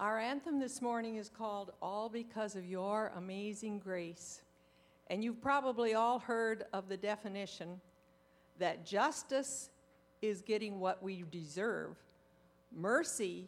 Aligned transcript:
Our 0.00 0.18
anthem 0.18 0.58
this 0.58 0.80
morning 0.80 1.16
is 1.16 1.28
called 1.28 1.72
All 1.82 2.08
Because 2.08 2.56
of 2.56 2.64
Your 2.64 3.12
Amazing 3.18 3.80
Grace. 3.80 4.40
And 5.08 5.22
you've 5.22 5.42
probably 5.42 5.92
all 5.92 6.18
heard 6.18 6.64
of 6.72 6.88
the 6.88 6.96
definition 6.96 7.82
that 8.58 8.86
justice 8.86 9.68
is 10.22 10.40
getting 10.40 10.80
what 10.80 11.02
we 11.02 11.22
deserve, 11.30 11.98
mercy 12.74 13.46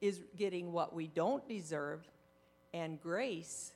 is 0.00 0.24
getting 0.36 0.72
what 0.72 0.96
we 0.96 1.06
don't 1.06 1.48
deserve, 1.48 2.00
and 2.74 3.00
grace 3.00 3.72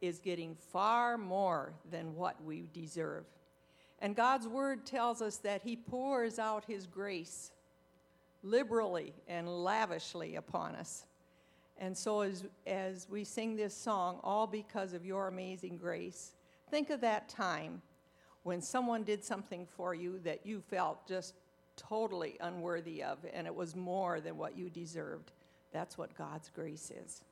is 0.00 0.20
getting 0.20 0.54
far 0.54 1.18
more 1.18 1.74
than 1.90 2.14
what 2.14 2.42
we 2.42 2.70
deserve. 2.72 3.26
And 3.98 4.16
God's 4.16 4.48
word 4.48 4.86
tells 4.86 5.20
us 5.20 5.36
that 5.38 5.60
He 5.60 5.76
pours 5.76 6.38
out 6.38 6.64
His 6.64 6.86
grace 6.86 7.50
liberally 8.42 9.12
and 9.28 9.46
lavishly 9.62 10.36
upon 10.36 10.76
us. 10.76 11.04
And 11.82 11.98
so, 11.98 12.20
as, 12.20 12.44
as 12.64 13.08
we 13.10 13.24
sing 13.24 13.56
this 13.56 13.76
song, 13.76 14.20
all 14.22 14.46
because 14.46 14.92
of 14.92 15.04
your 15.04 15.26
amazing 15.26 15.78
grace, 15.78 16.30
think 16.70 16.90
of 16.90 17.00
that 17.00 17.28
time 17.28 17.82
when 18.44 18.62
someone 18.62 19.02
did 19.02 19.24
something 19.24 19.66
for 19.66 19.92
you 19.92 20.20
that 20.20 20.46
you 20.46 20.60
felt 20.60 21.08
just 21.08 21.34
totally 21.76 22.36
unworthy 22.40 23.02
of, 23.02 23.18
and 23.34 23.48
it 23.48 23.54
was 23.54 23.74
more 23.74 24.20
than 24.20 24.36
what 24.36 24.56
you 24.56 24.70
deserved. 24.70 25.32
That's 25.72 25.98
what 25.98 26.16
God's 26.16 26.50
grace 26.50 26.92
is. 27.04 27.24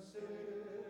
say 0.00 0.87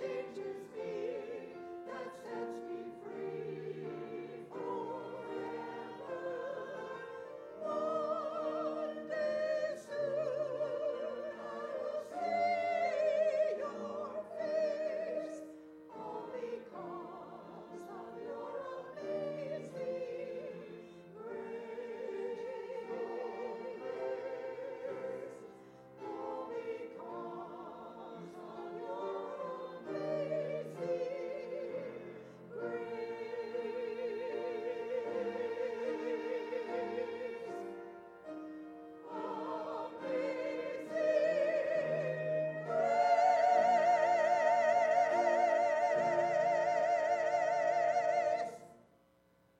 changes. 0.00 0.49